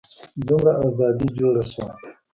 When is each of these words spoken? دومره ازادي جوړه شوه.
دومره 0.47 0.71
ازادي 0.87 1.27
جوړه 1.37 1.63
شوه. 1.71 1.89